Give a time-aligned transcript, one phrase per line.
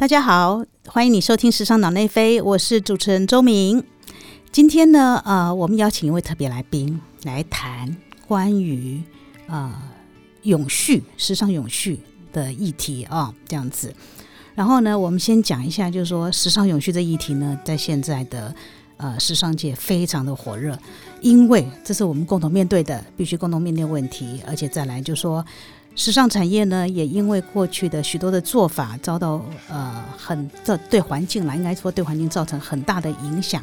[0.00, 3.84] 大家好，欢迎你收听《时尚脑内飞》，我是主持人周明。
[4.50, 7.94] 今天呢，呃，我们邀请一位特别来宾来谈
[8.26, 9.02] 关于
[9.46, 9.70] 呃
[10.44, 12.00] 永续、时尚永续
[12.32, 13.92] 的议题啊，这样子。
[14.54, 18.54] 然后呢，我们先讲一下，就是说时尚永续的议题呢，在现在的
[18.96, 20.78] 呃时尚界非常的火热，
[21.20, 25.44] 因为这是我们共同面对的，必须共同面对问题，而且再来就说。
[25.96, 33.62] 时尚产业呢，也因为过去的许多的做法遭到呃很这对环境啦，应该说对环境造成很大的影响，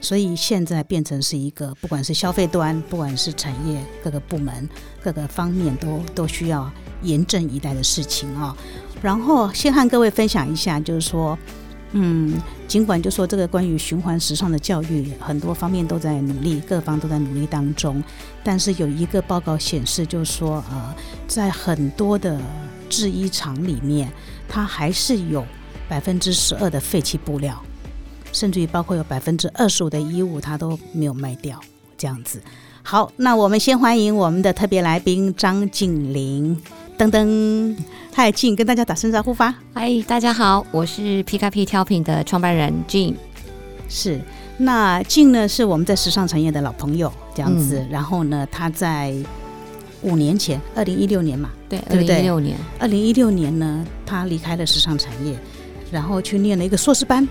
[0.00, 4.68] 所以现在变成是一个不管是消费端，不管是产业各个部门
[5.02, 6.68] 各个方面都都需要
[7.02, 8.56] 严阵以待的事情啊。
[9.00, 11.38] 然后先和各位分享一下，就是说。
[11.92, 18.02] 嗯，尽管就说这个关于循环时尚的教育，很多方面都在努力，各方都在努力当中。
[18.42, 20.94] 但是有一个报告显示，就是说，呃，
[21.26, 22.40] 在很多的
[22.88, 24.10] 制衣厂里面，
[24.48, 25.44] 它还是有
[25.88, 27.62] 百分之十二的废弃布料，
[28.32, 31.60] 甚至于包括有百分之二十五的衣物，它都没有卖掉。
[31.98, 32.42] 这样子。
[32.82, 36.60] 好，那我们先欢迎我们的特别来宾张静玲。
[36.98, 37.76] 噔噔，
[38.14, 39.54] 嗨静，跟大家打声招呼吧。
[39.74, 43.14] 嗨，大家好，我是 PKP 挑品的创办人静。
[43.86, 44.18] 是，
[44.56, 47.86] 那静呢是我们在时尚产业的老朋友，这样子。
[47.90, 49.14] 然后呢，他在
[50.00, 55.36] 五年前，二零一六年嘛，对，二零一六年，二零一六年呢，他离开了时尚产业，
[55.92, 57.28] 然后去念了一个硕士班。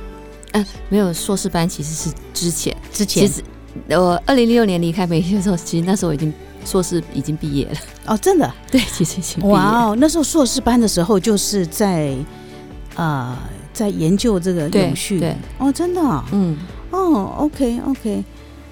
[0.51, 3.43] 嗯，没有硕士班，其实是之前，之前，其实
[3.89, 6.31] 我二零一六年离开媒体的时候，其实那时候已经。
[6.65, 7.73] 硕士已经毕业了。
[8.07, 8.51] 哦，真的？
[8.71, 12.15] 对，其实已经哇哦，那时候硕士班的时候就是在
[12.95, 13.37] 呃
[13.71, 16.57] 在研究这个永续，对哦，真的，嗯。
[16.91, 18.23] 哦，OK OK，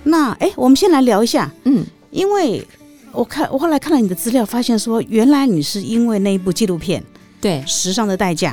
[0.03, 2.65] 那哎，我们先来聊一下，嗯，因为
[3.11, 7.03] 我看我后来看了你的资料，发现说原来你是因为那一部纪录片，
[7.41, 8.51] 对《时尚的代价》，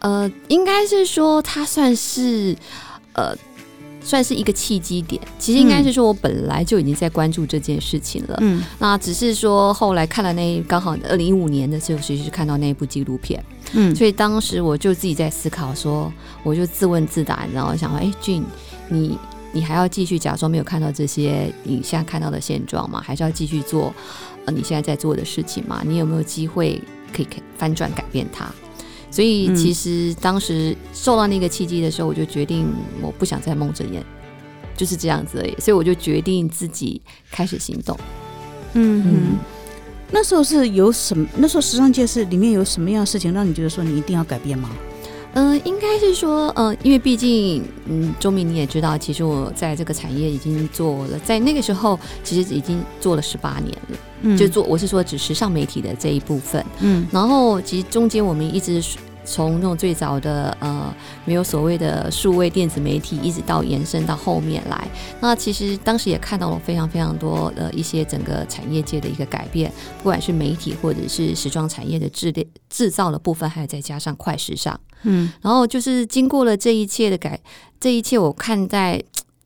[0.00, 2.54] 呃，应该是说它算是
[3.14, 3.34] 呃。
[4.06, 8.38] 算是一个契机点，其实应该是说，我本来就已经在关注这件事情了。
[8.40, 13.44] 嗯，那只是说后来看了那刚好二零一五年的时候，其实是看到那一部纪录片。
[13.72, 16.12] 嗯，所以当时我就自己在思考，说
[16.44, 18.44] 我就自问自答，然后想说，哎，俊，
[18.88, 19.18] 你
[19.50, 23.02] 你还要继续假装没有看到这些你现在看到的现状吗？
[23.04, 23.92] 还是要继续做
[24.44, 25.82] 呃你现在在做的事情吗？
[25.84, 26.80] 你有没有机会
[27.12, 27.28] 可以
[27.58, 28.48] 翻转改变它？
[29.10, 32.66] 所以其实当时受到那个契机的时候，我就决定
[33.00, 34.04] 我不想再蒙着眼，
[34.76, 35.54] 就是这样子而已。
[35.58, 37.00] 所以我就决定自己
[37.30, 37.98] 开始行动。
[38.74, 39.38] 嗯嗯，
[40.10, 41.26] 那时候是有什么？
[41.36, 44.70] 那时候时尚界是里面有什么样的事情让你觉得说你一定要改变吗？
[45.36, 53.98] 嗯，应该是说，嗯，因为毕竟，嗯，周明你也知道，其实我在这个产业已经做了，在那个时候其实已经做了十八年了。
[54.22, 56.64] 嗯，就做我是说指时尚媒体的这一部分。
[56.80, 58.82] 嗯，然后其实中间我们一直。
[59.26, 60.94] 从那种最早的呃
[61.24, 64.88] 没有所谓的数位电子媒体，一直到延伸到后面来，
[65.20, 77.38] 那其实当时也看到了非常非常多的一些整个产业界的一个改变，不管是媒体或者是时装产业的制列制造的部分，还有再加上快时尚，嗯，然后就是经过了这一切的改，
[77.80, 79.02] 这一切我看在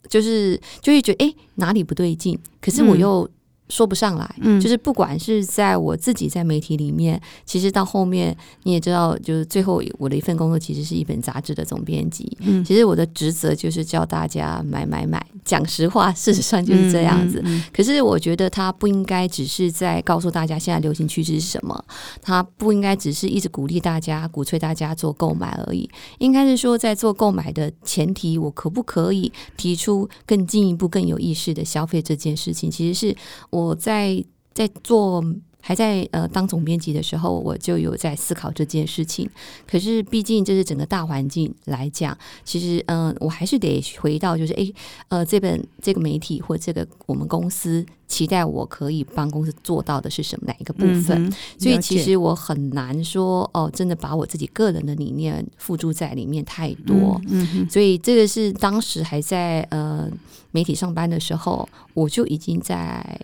[0.08, 3.28] 就是就会觉得哎哪里不对劲，可是我又。
[3.70, 17.42] 说不上来，嗯，就是不管是在我自己在媒体里面，其实到后面你也知道，就是最后我的一份工作其实是一本杂志的总编辑，嗯，其实我的职责就是教大家买买买，讲实话，事实上就是这样子。
[17.72, 21.84] 可是我觉得他不应该只是在告诉大家现在流行趋势是什么，
[22.20, 25.88] 他不应该只是一直鼓励大家、鼓吹大家做购买而已，
[26.19, 33.16] 应该是说在做购买的前提，我可不可以提出更进一步、更有意识的消费这件事情，其实是
[33.50, 33.59] 我。
[33.60, 35.25] 我在在做，
[35.60, 39.28] 还在呃当总编辑的时候，我就有在思考这件事情。
[39.66, 44.75] 可是毕竟这是整个大环境来讲，其实嗯，我还是得回到就是诶
[45.09, 51.31] 呃这本这个媒体或这个我们公司期待我可以帮公司做到的是什么哪一个部分？
[51.59, 57.21] 所以其实我很难说哦，真的把我自己个人的理念付诸在里面太多。
[57.28, 60.10] 嗯所以这个是当时还在呃
[60.51, 63.21] 媒体上班的时候，我就已经在。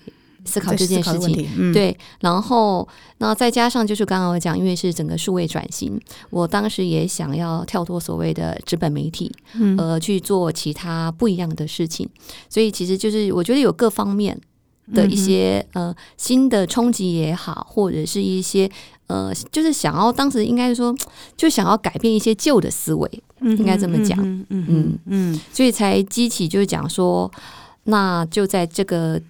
[0.46, 2.88] 思考这件事情，对，然后
[3.18, 6.00] 那再加上就是刚刚我讲，因为是整个数位转型，
[6.30, 9.76] 我当时也想要跳脱所谓的纸本媒体，嗯。
[9.76, 12.08] 呃，去做其他不一样的事情，
[12.48, 14.38] 所以其实就是我觉得有各方面
[14.94, 18.70] 的一些呃新的冲击也好，或者是一些
[19.06, 20.94] 呃，就是想要当时应该是说，
[21.36, 27.30] 就想要改变一些旧的思维，应该这么讲，嗯嗯嗯，所以才激起就是讲说，
[27.84, 29.20] 那就在这个。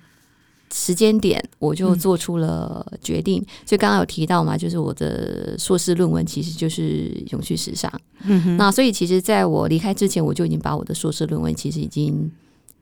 [0.73, 3.45] 时间点，我就做出了决定。
[3.65, 7.91] 所以刚刚有提到嘛，就是我的硕士论文其实就是永续时尚。
[8.23, 8.57] 嗯哼。
[8.57, 12.31] 那所以其实在我离开之前，我就已经把我的硕士论文其实已经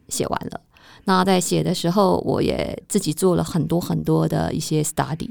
[0.08, 0.60] 写完了。
[1.04, 5.28] 那在写的时候，我也自己做了很多很多的一些 study，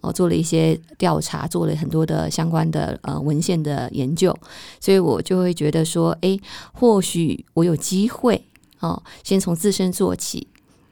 [0.00, 4.34] 哦，做了一些调查，做了很多的相关的呃文献的研究。
[4.80, 6.38] 所以我就会觉得说，哎，
[6.72, 8.42] 或许我有机会
[8.78, 10.46] 哦，先从自身做起。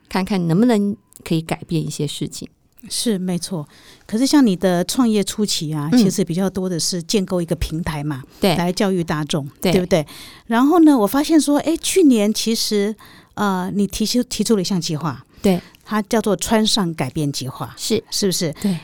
[0.09, 2.49] 看看能不能可以改变一些事情，
[2.89, 3.67] 是没错。
[4.07, 10.07] 可是像你的创业初期啊，其实比较多的是建构一个平台嘛，对，来教育大众，对不对？
[10.47, 12.95] 然后呢，我发现说，哎，去年其实
[13.35, 18.53] 呃，你提出提出了一项计划，对，它叫做“穿上改变计划”，是是不是？
[18.61, 18.79] 对，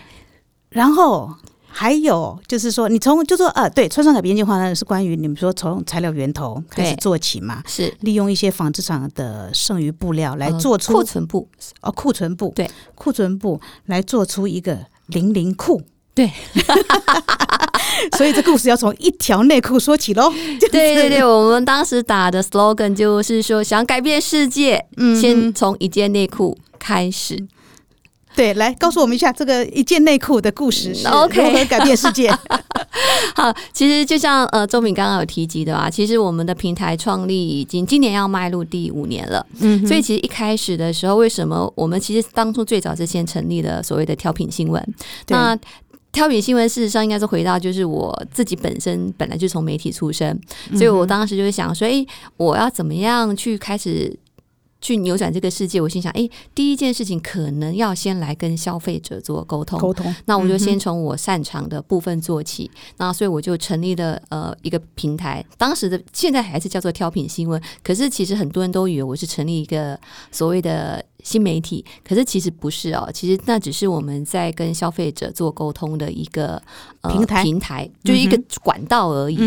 [0.70, 1.34] 然后。
[1.76, 7.92] 还有就是说，你从就说呃，对，穿上改变计划呢是关于你们说从材料源头开始做起嘛，是。
[8.00, 11.48] 利用一些纺织厂的剩余布料来做出库存布
[11.82, 15.82] 哦，库存布对，库存布来做出一个零零裤，
[16.14, 16.30] 对，
[18.16, 20.30] 所以这故事要从一条内裤说起喽。
[20.70, 27.44] 对对对，我们当时打的 slogan 就是说，想改变世界，嗯先从一件内裤开始。
[28.34, 32.30] 对，来告诉我们一下这个一件内裤的故事是如何改变世界。
[33.34, 39.44] 好，其实就像呃周敏刚刚有提及的啊，其实我们的平台创立已经今年要迈入第五年了。
[39.60, 44.94] 嗯，所以其实一开始的时候，为什么我们其实当初最早是先成立了所谓的挑品新闻？
[45.28, 45.56] 那
[46.12, 50.38] 挑品新闻事实上应该是回到就是我自己本身本来就从媒体出身，
[50.74, 52.04] 所以我当时就是想说，哎，
[52.36, 54.16] 我要怎么样去开始。
[54.84, 59.80] 去扭转这个世界，我心想，哎，第一件事情可能要先来跟消费者做沟通。
[59.80, 62.70] 沟通，那我就先从我擅长的部分做起。
[62.98, 69.98] 那所以我就成立了呃一个平台，当时的现在还是叫做挑品新闻，可是其实很多人都以为我是成立一个
[70.30, 71.02] 所谓的。
[71.24, 76.62] 新媒体，可是其实不是哦，其实那只是我们在跟消费者做沟通的一个
[77.10, 79.38] 平台，平台就一个管道而已。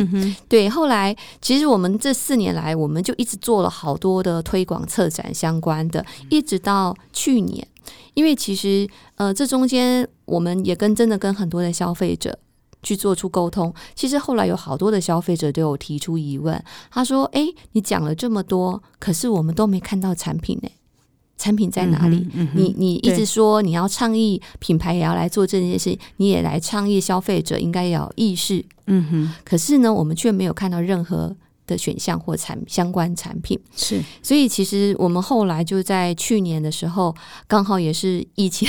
[0.50, 7.66] 对，后来其实我们这四年来，我们就一直做了好多的推广、策展相关的，一直到去年，
[8.16, 12.38] 因为其实呃，这中间我们也跟真的跟很多的消费者
[12.82, 13.72] 去做出沟通。
[13.94, 16.60] 其实后来有好多的消费者都有提出疑问，
[16.90, 20.70] 他说：“哎，你讲了这么多，可是我们都没看到产品呢。”
[21.38, 22.28] 产品在哪里？
[22.54, 28.64] 你你一直说你要倡议品牌也要来做这件事，你也来倡议消费者应该要意识。
[28.88, 29.34] 嗯哼。
[29.44, 31.36] 可是呢，我们却没有看到任何
[31.66, 33.60] 的选项或产相关产品。
[33.76, 34.02] 是。
[34.24, 37.16] 所以其实我们后来就在去年的时候，
[37.48, 38.68] 刚好也是疫情。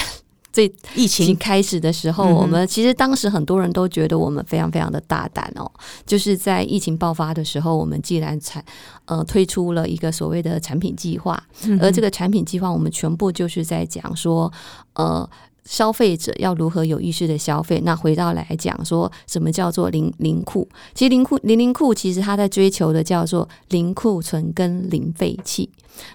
[0.59, 5.71] 最疫情开始的时候，我们其实当时很多人都觉得我们非常非常的大胆哦，
[6.05, 8.65] 就是在疫情爆发的时候，我们既然产
[9.05, 11.41] 呃推出了一个所谓的产品计划，
[11.81, 14.53] 而这个产品计划我们全部就是在讲说
[14.95, 15.31] 呃。
[15.69, 17.79] 消费者要如何有意识的消费？
[17.85, 20.67] 那回到来讲，说什么叫做零零库？
[20.95, 25.69] 其实零库零零库，其实他在追求的叫做零库存跟零废弃。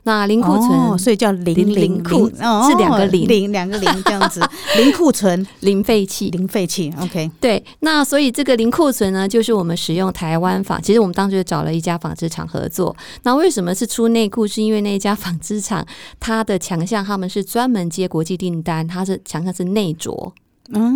[0.03, 4.41] 那零库存，哦所以叫零零库，是两个零零两个零这样子。
[4.79, 6.91] 零库存，零废弃，零废弃。
[7.01, 7.61] OK，对。
[7.81, 10.81] 那所以这个零库存呢，就是我们使用台湾纺。
[10.81, 12.95] 其实我们当时找了一家纺织厂合作。
[13.23, 14.47] 那为什么是出内裤？
[14.47, 15.85] 是因为那一家纺织厂
[16.17, 19.42] 它的强项，他们是专门接国际订单，它是强。
[19.43, 20.33] 那是内着，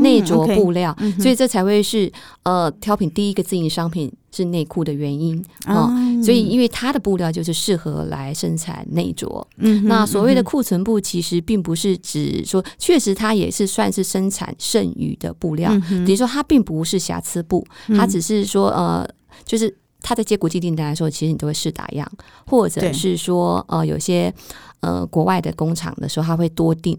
[0.02, 2.12] 内着布料，所以这才会是
[2.44, 5.90] 呃挑品第一个自营商品是内裤的原因啊。
[6.24, 9.48] 所以因为它的布料就是适合来生产内着。
[9.58, 19.08] 嗯，那所谓的库存布其实并不是指说，确实它也是算是生产剩余的布料，等于说它并不是瑕疵布，它只是说呃，
[19.46, 22.10] 就是他在接国际订单的时候，其实你都会试打样，
[22.46, 24.34] 或者是说呃有些
[24.80, 26.98] 呃国外的工厂的时候，他会多订。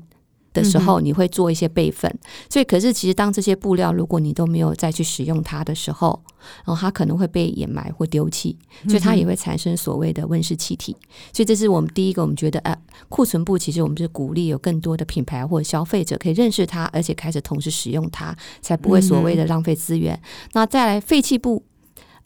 [0.53, 2.13] 的时候，你会做一些备份，
[2.49, 6.21] 所以可是其实当这些布料如果你都没有再去使用它的时候，
[6.65, 10.97] 然后它可能会被掩埋或丢弃，所以它也会产生所谓的温室气体。
[11.33, 12.77] 所以这是我们第一个，我们觉得呃
[13.09, 20.21] 库存布其实我们是鼓励有更多的品牌或者消费者可以认识它，而且开始同时使用它，才不会所谓的浪费资源。
[20.53, 21.63] 那再来废弃布。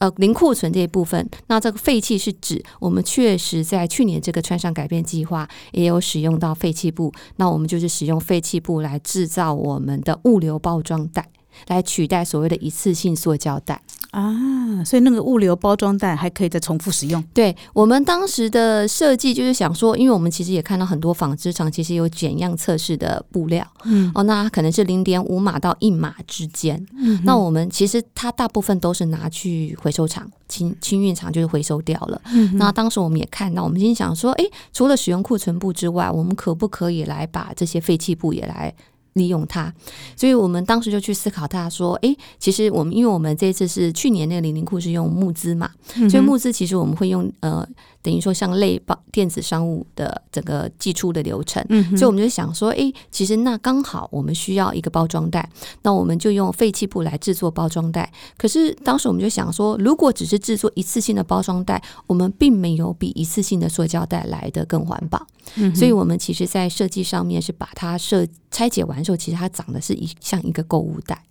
[0.02, 11.28] 呃，零库存这一部分，那这个废弃是指我们确实在去年这个穿上改变计划也有使用到废弃布，那我们就是使用废弃布来制造我们的物流包装袋。
[11.68, 13.80] 来取代所谓的一次性塑胶袋。
[14.10, 17.24] 啊，所以那个物流包装袋还可以再重复使用。
[17.32, 32.20] 对我们当时的设计就是想说，因为我们其实也看到很多纺织厂其实有减样测试的布料，嗯，哦，那可能是零点五码到一码之间，嗯，那我们其实它大部分都是拿去回收厂、清清运厂就是回收掉了。
[32.34, 38.74] 嗯，那当时我们也看到，我们心想说，哎，除了使用库存布之外，我们可不可以来把这些废弃布也来？
[39.14, 39.72] 利用它，
[40.16, 45.70] 所以我们当时就去思考，他说：“哎，其实我们因为我们这次是去年那个零零库是用募资嘛，
[46.10, 47.66] 所以募资其实我们会用呃。”
[48.02, 55.48] 等于说像类包电子商务的整个寄出的流程，嗯所以我们就想说，哎，其实那刚好我们需要一个包装袋，
[55.82, 58.12] 那我们就用废弃布来制作包装袋。
[58.36, 65.26] 可是当时我们就想说，如果只是制作一次性的包装袋，我们并没有比一次性的塑胶袋来的更环保。
[65.54, 71.24] 嗯所以我们其实在设计上面是把它设拆解完之后，其实它长得是一像一个购物袋。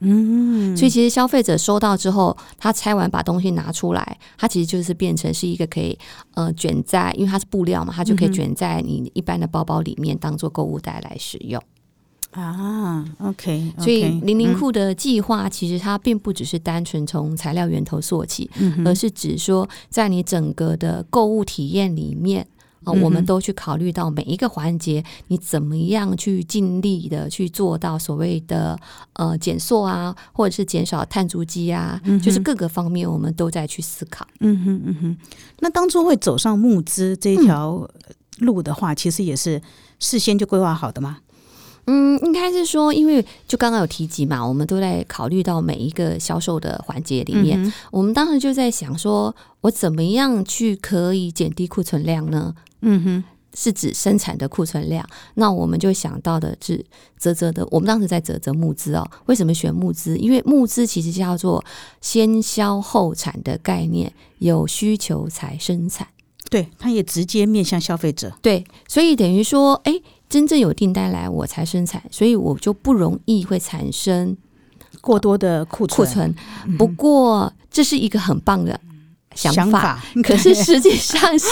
[0.00, 5.98] 嗯，所以其实消费者收到之后，他拆完把东西拿出来，它其实就是变成是一个可以
[6.34, 11.60] 呃卷在，因为它是布料嘛，它就可以卷在你一般的包包里面，当做购物袋来使用
[12.30, 13.04] 啊。
[13.18, 18.48] OK，所以零零库的计划其实它并不只是单纯从材料源头做起，
[18.84, 22.46] 而是指说在你整个的购物体验里面。
[22.92, 28.78] 啊，我们都去考虑到每一个环节，你怎么样去尽力的去做到所谓的
[29.14, 34.26] 呃减塑啊，或者是减少碳足迹啊，就是各个方面我们都在去思考。
[34.40, 35.16] 嗯哼嗯哼，
[35.60, 37.88] 那当初会走上募资这条
[38.38, 39.60] 路的话，其实也是
[39.98, 41.18] 事先就规划好的吗？
[41.90, 52.54] 嗯，应该是说，因为就刚刚有提及嘛，我们都在考虑到每一个销售的环节里面，我们当时就在想说，我怎么样去可以减低库存量呢？
[52.82, 55.02] 嗯哼，是指生产的库存量。
[55.34, 56.84] 那我们就想到的是
[57.16, 59.10] 泽泽的，我们当时在泽泽募资哦。
[59.24, 60.18] 为什么选募资？
[60.18, 61.64] 因为募资其实叫做
[62.02, 66.06] 先销后产的概念，有需求才生产。
[66.50, 68.32] 对，它也直接面向消费者。
[68.40, 74.36] 对，所以等于说，哎，真正有订单来我才生产，所以我就不容易会产生
[75.00, 76.34] 过多的库库存。
[76.78, 78.80] 不过这是一个很棒的。
[79.34, 81.46] 想法，可是实际上是，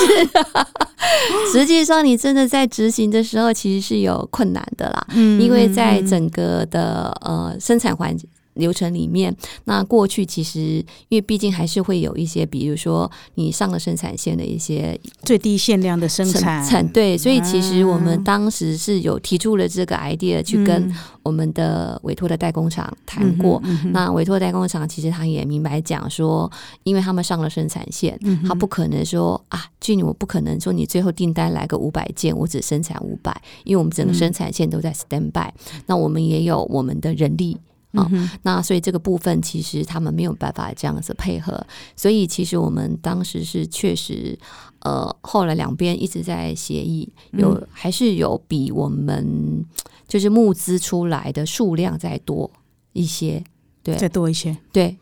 [1.52, 5.06] 实际上你真的在执行的时候，其实是有困难的啦。
[5.11, 8.28] 嗯，因为在整个的呃生产环境。
[8.57, 9.35] 流程里面，
[9.65, 23.63] 那过去其实因为毕竟还是会有一些，比如说你上了生产线的一些最低限量的生产，产对，所以其实我们当时是有提出了这个 idea 去跟我们的委托的代工厂谈过。
[23.93, 26.51] 那委托代工厂其实他也明白讲说，
[26.83, 35.53] 因为他们上了生产线，他不可能说啊，俊，我不可能说你最后订单来个五百件，我只生产五百，因为我们整个生产线都在 stand by，
[35.87, 37.57] 那我们也有我们的人力。
[37.97, 38.11] 啊，
[38.43, 44.38] 那所以这个部分其实他们没有办法这样子配合，所以其实我们当时是确实，
[44.81, 49.65] 呃，后来两边一直在协议，有还是有比我们
[50.07, 52.50] 就是募资出来的数量再多
[52.93, 53.43] 一些，
[53.83, 54.97] 对，再多一些，对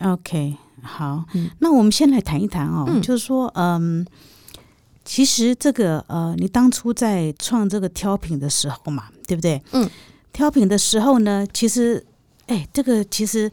[0.00, 1.24] ，OK，好，
[1.58, 4.06] 那我们先来谈一谈哦，就是说，嗯，
[5.04, 9.62] 其实这个呃，你当初在创这个挑品的时候嘛，对不对？
[9.72, 9.88] 嗯，
[10.32, 12.04] 挑品的时候呢，其实。
[12.46, 13.50] 哎，这个其实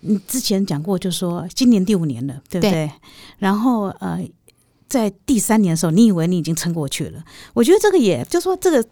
[0.00, 2.90] 你之前讲过，就说今年第五年了，对不对？
[3.38, 4.26] 然后呃，
[4.88, 7.24] 在第三年的时候，你以为你已经撑过去了？
[7.54, 8.84] 我觉得这个也就说这个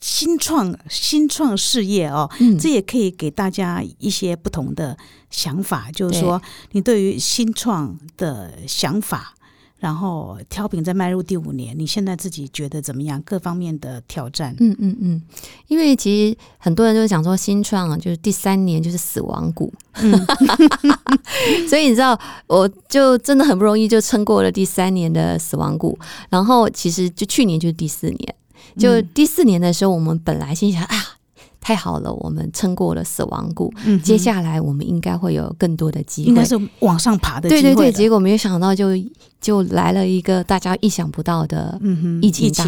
[0.00, 4.96] 新创新创事业哦，这也可以给大家一些不同的
[5.30, 6.40] 想法，就是说
[6.72, 9.34] 你对于新创的想法。
[9.80, 13.20] 然后挑品在迈入第五年，你现在自己觉得怎么样？
[13.22, 14.54] 各方面的挑战？
[14.60, 15.22] 嗯嗯嗯，
[15.68, 19.72] 因为其实很多人都讲说新创就是第三年就是死亡谷，
[21.66, 25.98] 所以你知道，我就真的很不容易就撑过了第三年的死亡谷。
[26.28, 28.34] 然后其实就去年就是第四年，
[28.78, 31.19] 就第四年的时候，我们本来心想啊。
[31.60, 37.62] 太好了，我们撑过了死亡谷，接下来我们应该会有更多的机会，应该是往上爬的机会。
[37.62, 38.88] 对对对，结果没有想到，就
[39.40, 41.78] 就来了一个大家意想不到的
[42.22, 42.64] 疫情大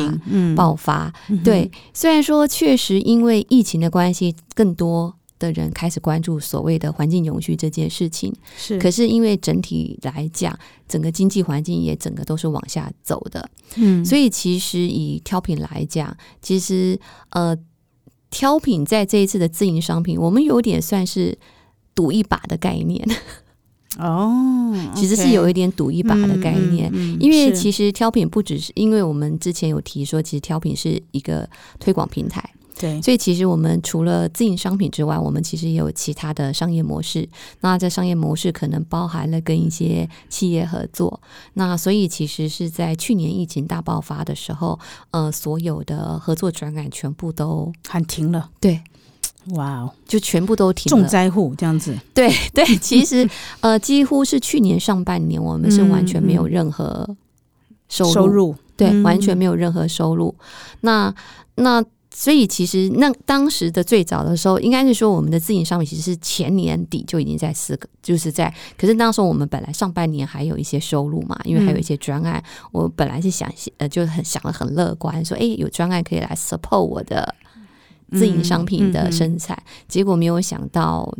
[0.54, 1.11] 爆发。
[1.42, 8.78] 对，虽然说确实因为疫情的关系，更多的人开始关注所谓的环境永续这件事情，是。
[8.78, 10.56] 可是因为整体来讲，
[10.87, 17.56] 整个经济环境也整个都是往下走的，嗯，所以其实以挑品来讲，其实呃。
[18.33, 21.39] 挑品在这一次的自营商品，我们有点算是
[21.95, 23.07] 赌一把的概念。
[23.99, 31.49] 哦， 其实是有一点赌一把的概念，因为其实挑品不只是因为我们之前有提说，其实挑品是一个
[31.79, 32.43] 推广平台，
[32.83, 37.29] 对，所以其实我们除了自营商品之外，我们其实也有其他的商业模式。
[37.61, 41.21] 那这商业模式可能包含了跟一些企业合作。
[41.55, 44.77] 那所以其实是在去年疫情大爆发的时候，
[45.12, 48.51] 呃，所有的合作转岗全部都喊停了。
[48.59, 48.83] 对，
[49.51, 50.99] 哇哦，就全部都停了。
[50.99, 51.97] 重灾户这样子。
[52.12, 57.17] 对对，其实呃，几乎是去年上半年，我们是完全没有任何
[57.89, 58.12] 收入。
[58.12, 60.35] 收入对，嗯完全没有任何收入。
[60.81, 61.15] 那
[61.55, 68.52] 那所以其实那当时的最早的时候，应该是说我们的自营商品其实是前年底就已经在四个，就是在。
[68.76, 77.35] 可是那时候我们本来上半年还有一些收入嘛，因为还有一些专案，我本来是想呃就很想的很乐观，说诶有专案可以来 support 我的
[78.12, 81.12] 自营商品的生产，结果没有想到。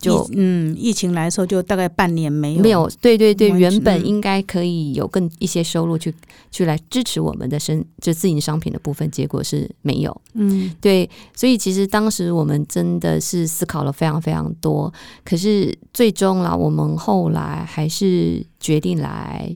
[0.00, 6.12] 就嗯，疫情来的时候就大概半年没有没有，对对对，原本嗯应该可以有更一些收入去
[6.50, 10.20] 去来支持我们的生就自营商品的部分，结果是没有。
[10.32, 14.92] 嗯对，所以其实当时我们真的是思考了非常非常多，
[15.22, 19.54] 可是最终啦，我们后来还是决定来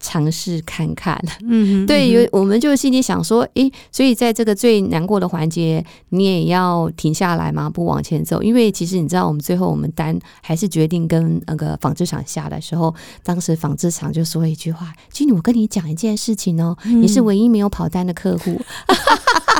[0.00, 1.22] 尝试看看。
[1.42, 7.68] 嗯哼对，嗯有我们就心里想说，诶，所以在这个最难过的环节，你也要停下来吗？
[7.68, 8.42] 不往前走？
[8.42, 18.60] 因为其实你知道，我们最后我们单还是决定跟那个纺织厂下的时候，当时纺织厂就说了一句话：“经理，我跟你讲一件事情哦，嗯你是唯一没有跑单的客户。”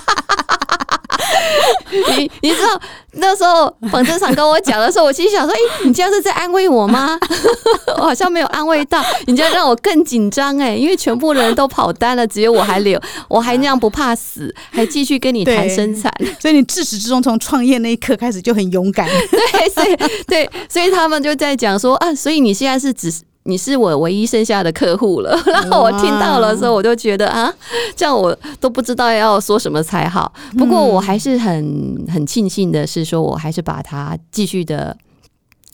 [2.17, 2.81] 你你知道
[3.13, 7.19] 那时候纺织厂跟我讲的时候，我心想说：“哎、你这样是在安慰我吗？”
[7.97, 16.13] 我好像没有安慰到，你这样让我更紧张哎，因为全部人都跑单了，只有我还留，我还那样不怕死，还继续跟你谈生产。
[16.41, 19.09] 所以你自始至终从创业那一刻开始就很勇敢。
[19.09, 25.37] 对，所以对，所以他们就在讲说啊，所以你现在是只是你是我唯一剩下的客户了。
[25.51, 27.53] 然后我听到了之后，我就觉得啊，
[27.97, 30.33] 这样我都不知道要说什么才好。
[30.57, 34.97] 不过我还是很很庆幸的是，说我还是把它继续的。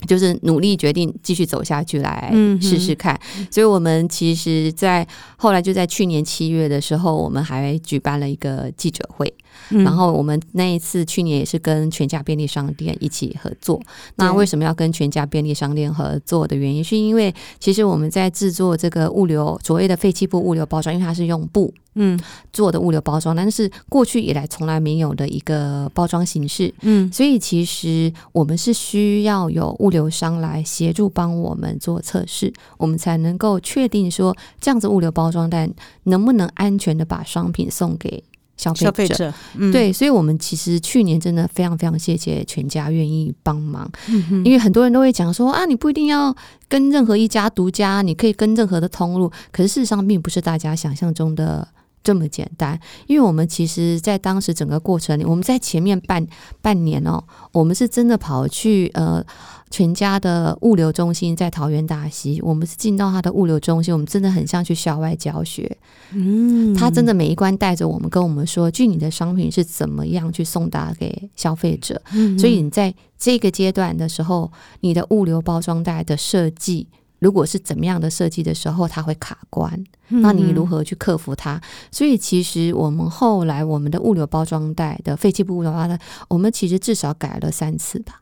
[0.06, 3.18] 就是努力决定继续走下去，来试试看。
[3.50, 5.06] 所以，我们其实，在
[5.36, 9.32] 后来就在去年七月的时候，我们还举办了一个记者会。
[9.70, 13.80] 嗯然后我们那一次去年也是跟全家便利商店一起合作。
[14.16, 22.18] 那为什么要跟全家便利商店合作的原因，是因为其实我们在制作这个物流所谓的废弃布物流包装，因为它是用布嗯
[22.52, 26.72] 做的物流包装，但是过去以来从来没有的一个包装形式。
[26.82, 35.68] 嗯所以其实我们是需要有物流商来协助帮我们做测试，我们才能够确定说这样子物流包装袋
[36.04, 38.22] 能不能安全的把商品送给
[38.56, 38.84] 消费者。
[38.86, 46.34] 消费者嗯对，所以我们其实去年真的非常非常谢谢全家愿意帮忙，嗯因为很多人都会讲说啊，你不一定要
[46.68, 51.66] 跟任何一家独家，你可以跟任何的通路，可是事实上并不是大家想象中的。
[52.04, 56.24] 这么简单，因为我们其实，在当时整个过程里，我们在前面半
[56.60, 59.24] 半年哦，我们是真的跑去呃
[59.70, 65.76] 全家的物流中心，在桃园大溪，我们是进到他的物流中心，我们真的很像去校外教学，
[66.12, 66.74] 嗯。
[66.74, 72.00] 他真的每一关带着我们，跟我们说，据你的商品是怎么样去送达给消费者。
[72.12, 76.86] 嗯所以你在这个阶段的时候，你的物流包装袋的设计，
[77.24, 81.58] 如果是怎么样的设计的时候，它会卡关，那你如何去克服它？
[81.90, 88.20] 所以其实我们后来我们的物流包装袋的废弃布物流包装袋，我们其实至少改了三次吧。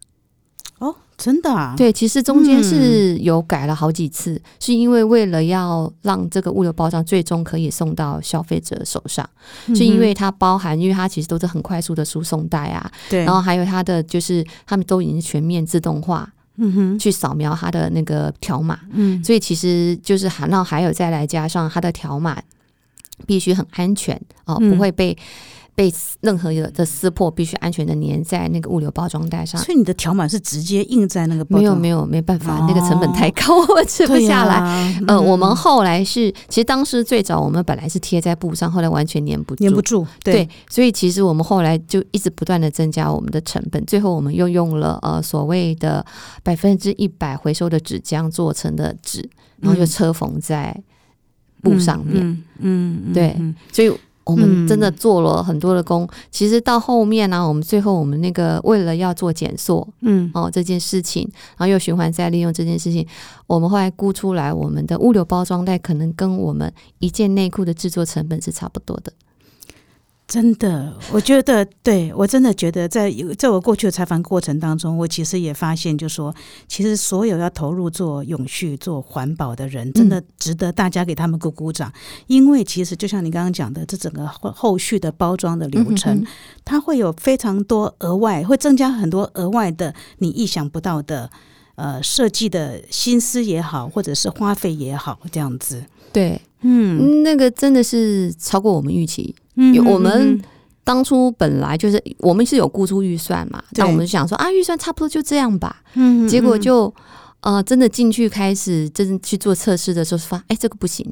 [0.78, 9.28] 哦，真的啊，对，其实中间是有改了好几次，是因为为了要让这个物流包装最终可以送到消费者手上，
[9.66, 16.32] 嗯，是因为它包含，因为它其实都是很快速的输送带啊，对，然后还有它的就是他们都已经全面自动化
[16.62, 16.98] 嗯哼。
[16.98, 19.22] 去扫描它的那个条码，嗯。
[19.24, 22.40] 所以其实就是还然后还有再来加上它的条码
[23.26, 24.70] 必须很安全哦，嗯。
[24.70, 25.16] 不会被。
[25.74, 29.60] 被任何的撕破，必须安全的粘在那个物流包装袋上。
[29.60, 31.80] 所以你的条码是直接印在那个包装。
[31.80, 32.66] 没有没有没办法，哦。
[32.68, 34.56] 那个成本太高，我吃不下来。
[34.56, 35.02] 呀。
[35.08, 35.24] 呃，嗯。
[35.24, 46.04] 我们后来是，其实当时最早我们本来是贴在布上，后来完全粘不住，粘不住，对，所以其实我们后来就一直不断的增加我们的成本，最后我们又用了呃所谓的
[46.42, 49.26] 百分之一百回收的纸浆做成的纸，
[49.60, 49.86] 然后就嗯。
[49.86, 50.78] 车缝在
[51.62, 53.54] 布上面，嗯嗯，嗯对嗯。
[53.72, 53.90] 所以。
[54.24, 63.06] 我们真的嗯做了很多的工，其实到后面呢、我们最后我们那个为了要做减塑嗯哦这件事情，然后又循环再利用这件事情，
[63.46, 69.12] 我们后来估出来，我们的物流包装袋可能跟我们一件内裤的制作成本是差不多的。
[70.28, 76.34] 真的，我觉得，对我真的觉得，在在我过去的采访过程当中，我其实也发现，就说，
[76.66, 81.92] 其实所有要投入做永续、做环保的人，真的值得大家给他们鼓鼓掌，
[82.28, 86.24] 因为其实就像你刚刚讲的，这整个后后续的包装的流程，
[86.64, 91.30] 它会有非常多额外，会增加很多额外的你意想不到的，
[91.74, 95.84] 呃，设计的心思也好，或者是花费也好，这样子。
[96.10, 99.34] 对，嗯，那个真的是超过我们预期。
[99.56, 100.40] 嗯，我们
[100.84, 105.82] 当初本来就是我们是有估出预算嘛，那我们想说啊，预算差不多就这样吧。
[105.94, 106.92] 嗯，结果就
[107.40, 111.06] 呃，真的进去开始真去做测试的时候，发哎这个不行，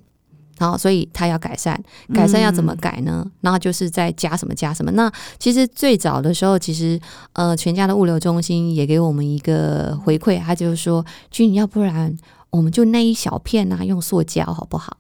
[0.59, 1.81] 然后所以他要改善，
[2.15, 3.25] 改善要怎么改呢？
[3.41, 4.91] 然后就是在加什么加什么。
[4.93, 6.99] 那其实最早的时候，其实
[7.35, 12.17] 呃，全家的物流中心也给我们一个回馈，他就是说，君，要不然
[12.51, 14.97] 我们就那一小片啊，用塑胶好不好？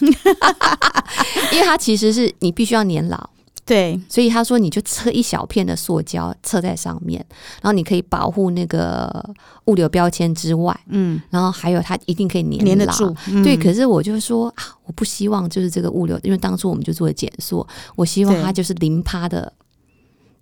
[1.52, 3.30] 因为它其实是你必须要粘牢，
[3.64, 7.24] 对，所以他说你就测一小片的塑胶测在上面，
[7.62, 9.24] 然后你可以保护那个
[9.66, 13.56] 物流标签之外，嗯，然后还有它一定可以粘粘得住，对。
[13.56, 19.52] 可是我就说啊，我不希望就是这个物流，因为当初我们就做了减塑，我希望它就是零趴的。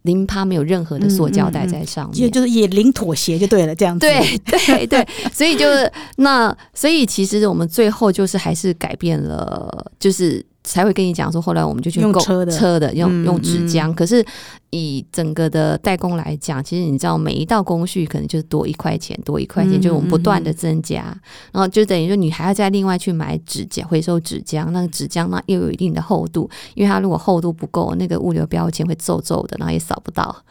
[0.03, 4.07] 零趴没有任何的塑胶袋在上面，就是也零妥协就对了，这样子。
[4.07, 10.45] 对对对，所以就是那，所以其实我们最后就是还是改变了，就是。
[10.65, 13.93] 才会跟你讲说，后来我们就去用车的车的用用纸浆。
[13.95, 14.25] 可是
[14.71, 21.05] 以整个的代工来讲，其实你知道每一道工序可能就是多一块钱，多一块钱，就是我们不断的增加，
[21.53, 24.71] 然后就等于说你还要再另外去买纸浆，回收纸浆。
[24.71, 30.45] 那个纸浆呢又有一定的厚度，因为它如果厚度不够，那个物流标签会皱皱的，然后也扫不到。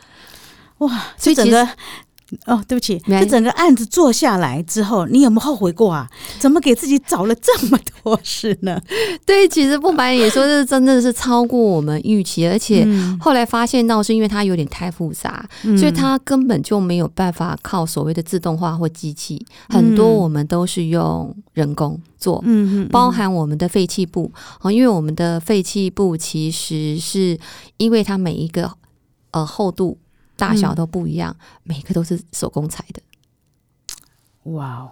[0.79, 1.67] 哇，所以整个。
[2.45, 6.09] 哦，对不起，这整个案子做下来之后，你有没有后悔过啊？
[6.39, 8.81] 怎么给自己找了这么多事呢？
[9.25, 12.87] 对，其实不瞒你说，这真的是超过我们预期，而且
[13.19, 15.45] 后来发现到是因为它有点太复杂，
[15.77, 27.37] 所以它根本就没有办法靠所谓的自动化或机器，很多我们都是用人工做，嗯嗯，包含我们的废弃布啊，因为我们的废弃布其实是
[27.77, 28.71] 因为它每一个
[29.31, 29.97] 呃厚度。
[30.41, 33.01] 大小都不一样，每个都是手工裁的。
[34.51, 34.89] 哇哦，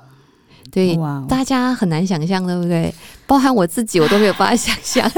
[0.69, 0.95] 对，
[1.27, 2.93] 大家很难想象，对不对？
[3.25, 5.11] 包含我自己，我都没有办法想象。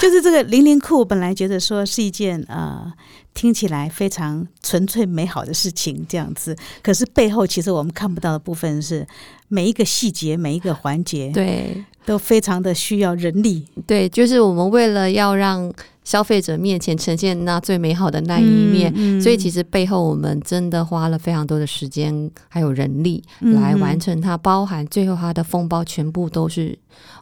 [0.00, 2.92] 就是这个零零库，本来觉得说是一件呃
[3.34, 6.56] 听起来非常纯粹美好的事情，这样子。
[6.82, 9.06] 可是背后其实我们看不到的部分是
[9.48, 13.66] 每一个细节，每一个环节，对，都非常的需要人力。
[13.86, 15.72] 对，就是我们为了要让。
[16.04, 26.78] 消费者面前呈现那最美好的那一面，所以其实背后我们真的花了非常多的时间还有人力来完成它，包含最后它的封包全部都是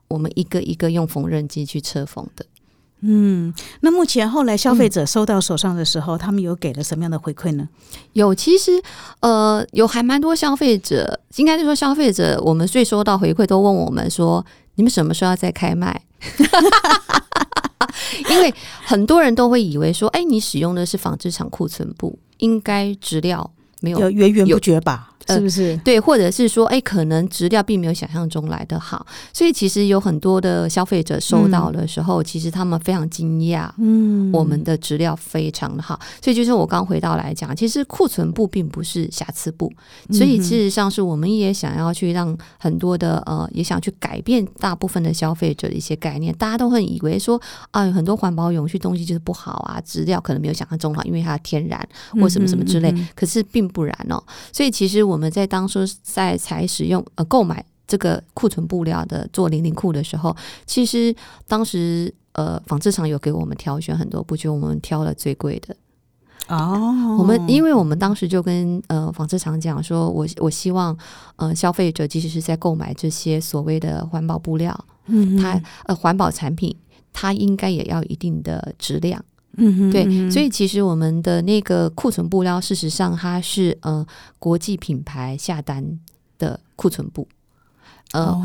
[0.07, 2.47] 我们一个一个用缝纫机去车缝的。
[3.03, 7.69] 嗯，那目前后来消费者收到手上的时候，他们有给了什么样的回馈呢？
[8.15, 8.83] 有，其实
[9.21, 14.45] 呃，有还蛮多消费者，应该是说消费者，我们最收到回馈都问我们说，
[14.77, 16.01] 你们什么时候要再开卖？
[18.31, 18.53] 因为
[18.85, 23.49] 很多人都会以为说，哎，你使用的是纺织厂库存布，应该质料
[23.81, 25.13] 没有源源不绝吧？
[25.29, 25.77] 是不是？
[25.79, 39.73] 对，或者是说，哎，可能质量并没有想象中来的好，所以其实有很多的消费者收到的时候，其实他们非常惊讶，嗯，我们的质量非常的好，所以就是我刚回到来讲，其实库存布并不是瑕疵布，
[40.13, 47.41] 所以事实上是我们也想要去让很多的呃，也想去改变大部分的消费者的一些概念，大家都会以为说
[47.73, 51.89] 啊，很多环保永续东西就是不好啊，质量可能没有想象中好，因为它天然
[52.21, 55.16] 或什么什么之类，可是并不然哦，所以其实我。
[55.17, 61.17] 我们在当初在才使用呃购买这个库存布料的做零零裤的时候，其实
[61.49, 65.75] 当时呃纺织厂有给我们挑选很多布，就我们挑了最贵的
[66.49, 67.17] 哦。
[67.19, 70.95] 我们因为我们当时就跟呃纺织厂讲说，我我希望
[71.37, 76.77] 呃消费者即使是在购买这些所谓的环保布料，嗯，它呃环保产品，
[77.11, 79.25] 它应该也要一定的质量。
[79.57, 84.07] 嗯，对，所以其实我们的那个库存布料，事实上它是呃
[84.39, 85.99] 国际品牌下单
[86.39, 87.27] 的库存布。
[88.13, 88.41] 哦，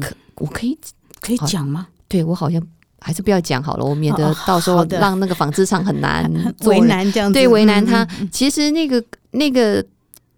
[0.00, 0.78] 可我可以
[1.20, 1.88] 可以讲吗？
[2.08, 2.62] 对我好像
[3.00, 6.30] 还是不要讲好了，我免得到时候让那个纺织厂很难
[6.64, 8.06] 为难这样，对为难他。
[8.30, 9.84] 其实那个那个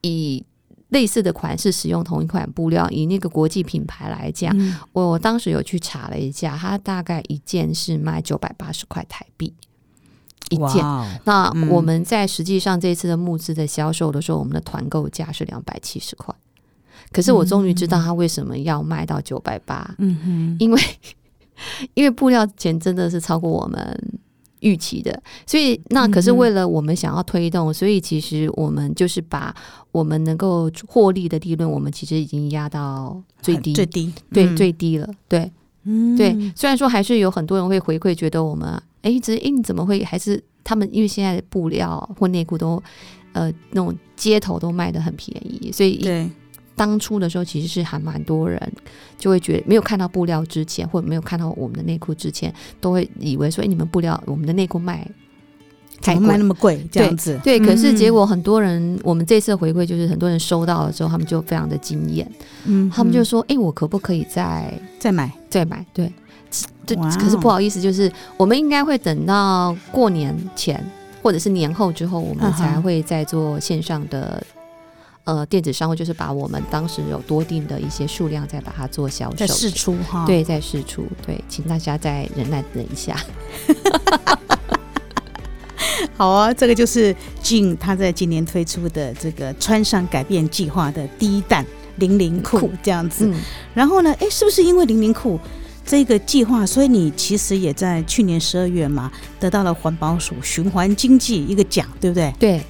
[0.03, 0.45] 以
[0.91, 4.57] 类似的款式使用同一款布料，以那个国际品牌来讲，
[4.93, 9.53] 我当时有去查了一下，它大概一件是卖九百八十块台币。
[10.51, 10.83] 一件，
[11.25, 16.35] 那我们在实际上这次的募资的销售的时候，我们的团购价是两百七十块。
[17.11, 20.81] 可是我终于知道他为什么要卖到九百八，嗯哼，因为
[21.95, 24.21] 因为布料钱真的是超过我们
[24.61, 29.55] 预期的，所以那可是为了我们想要推动，所以其实我们就是把
[29.91, 35.51] 我们能够获利的利润，我们其实已经压到最低，最低，对，最低了，对，
[35.89, 36.37] 嗯，对。
[36.55, 38.69] 虽然说还是有很多人会回馈，觉得我们
[39.03, 40.89] 哎，这哎你怎么会还是他们？
[40.93, 42.83] 因为现在的布料或内裤都
[43.33, 46.29] 呃那种街头都卖的很便宜，所以对。
[46.77, 48.73] 当初的时候，其实是还蛮多人
[49.19, 55.05] 就会觉得没有看到布料之前，或者没有看到我们的内裤之前，都会以为说：“哎，你们布料，我们的内裤卖
[56.01, 57.39] 才卖那么贵？”这样子。
[57.43, 62.31] 对，可是结果很多人，我们这次回馈就是很多人收到了之后，他们就非常的惊艳。
[62.65, 66.13] 嗯，他们就说：“哎，我可不可以再再买再买？”对，
[66.87, 70.85] 这可是不好意思，就是我们应该会等到过年前
[71.23, 74.43] 或者是年后之后，我们才会再做线上的。
[75.25, 80.25] 呃，电子商务就是把我们当时有多定的一些数量，再把它做销售，再试出哈。
[80.25, 81.05] 对，再试出。
[81.27, 83.15] 对，请大家再忍耐等一下。
[86.17, 91.65] 好啊，这个就是静他在今年推出的这个穿上改变计划的第一弹
[91.97, 93.33] 零零裤这样子。
[93.75, 95.39] 然后呢，哎，是不是因为零零裤
[95.85, 102.33] 这个计划，所以你其实也在去年十二月嘛，得到了环保署循环经济一个奖，对不对？
[102.39, 102.61] 对。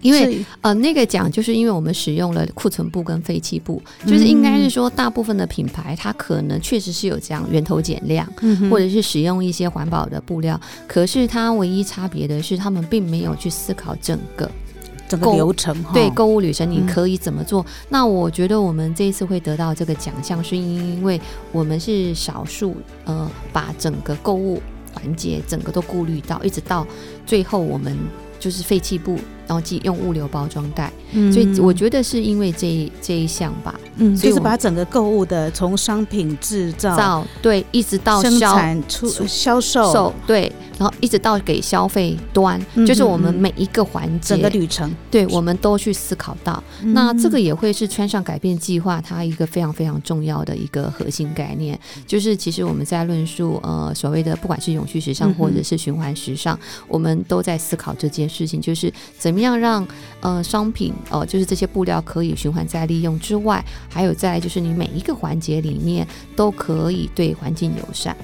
[0.00, 8.26] 因为呃，那个奖就是因为我们使用了库存布跟废弃布，就是应该是说大部分的品牌它可能确实是有这样源头减量，
[8.70, 14.50] 或者是使用一些环保的布料，可是它唯一差别的是他们并没有去思考整个
[15.08, 17.64] 整个流程，对购物旅程你可以怎么做？
[17.88, 21.20] 那我觉得我们这一次会得到这个奖项，是因为
[21.52, 24.60] 我们是少数呃把整个购物
[24.92, 26.86] 环节整个都顾虑到，一直到
[27.24, 27.96] 最后我们
[28.38, 29.18] 就是废弃布。
[29.46, 30.92] 然后即用物流包装袋，
[31.32, 40.12] 所以我觉得是因为这这一项吧，嗯，就是把整个购物的从商品制造对，一直到生产出销售。
[40.26, 40.52] 对。
[40.78, 46.62] 然后一直到给消费端，就是我们每一个环节、整个旅程，对，我们都去思考到。
[46.82, 59.86] 那这个也会是穿上改变计划它一个非常非常重要的一个核心概念，就是其实我们在论述呃所谓的不管是永续时尚或者是循环时尚，我们都在思考这件事情，就是怎么样让
[60.20, 68.16] 呃商品呃就是这些布料可以循环再利用之外，还有在就是你每一个环节里面都可以对环境友善。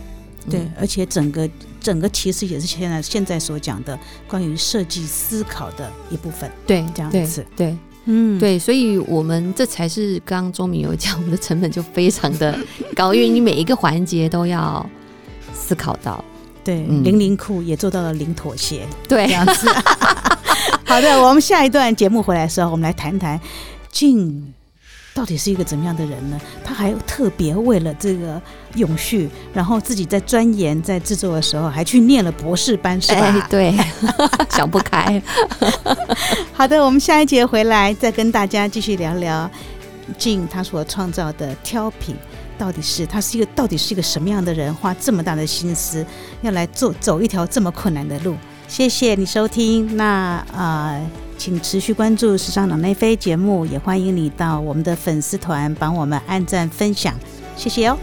[0.51, 1.49] 对，而且整个
[1.81, 3.97] 整个其实也是现在现在所讲的
[4.27, 6.51] 关于设计思考的一部分。
[6.67, 12.59] 对，这样子，对，嗯，对，所以我们这才是刚刚周明有讲，我们的成本就非常的
[12.97, 14.85] 高，因为你每一个环节都要
[15.55, 16.25] 思考到。
[16.65, 18.85] 对，零零库也做到了零妥协。
[19.09, 19.69] 对，这样子。
[20.93, 23.41] 好的，我们下一段节目回来的时候，我们来谈谈
[23.91, 24.53] 静。
[25.15, 26.39] 到底是一个怎么样的人呢？
[26.63, 28.39] 他还特别为了这个
[28.75, 33.47] 永续，然后自己在钻研、在制作的时候，还去念了博士班，是吧？
[33.49, 33.75] 对，
[34.53, 35.23] 想不开。
[36.53, 39.51] 好的，我们下一节回来再跟大家继续聊聊
[40.19, 42.15] 静他所创造的挑品，
[42.59, 46.05] 到底是他是一个到底是一个什么样的人，花这么大的心思
[46.43, 48.37] 要来做走一条这么困难的路。
[48.73, 50.99] 谢谢你收听，那啊。
[51.37, 57.13] 请持续关注《时尚脑内飞》节目，也欢迎你到我们的粉丝团帮我们按赞分享，
[57.55, 57.99] 谢谢哦。